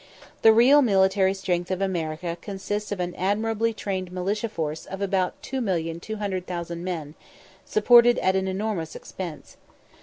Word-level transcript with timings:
The 0.41 0.51
real 0.51 0.81
military 0.81 1.35
strength 1.35 1.69
of 1.69 1.79
America 1.79 2.35
consists 2.41 2.91
of 2.91 2.99
an 2.99 3.13
admirably 3.13 3.71
trained 3.71 4.11
militia 4.11 4.49
force 4.49 4.87
of 4.87 4.99
about 4.99 5.39
2,200,000 5.43 6.79
men, 6.79 7.13
supported 7.65 8.17
at 8.17 8.35
an 8.35 8.47
enormous 8.47 8.95
expense. 8.95 9.57